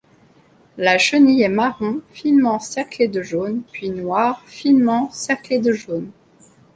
La 0.79 0.97
chenille 0.97 1.43
est 1.43 1.47
marron 1.47 2.01
finement 2.11 2.57
cerclée 2.57 3.07
de 3.07 3.21
jaune 3.21 3.61
puis 3.71 3.91
noire 3.91 4.41
finement 4.47 5.11
cerclée 5.11 5.59
de 5.59 5.73
jaune. 5.73 6.09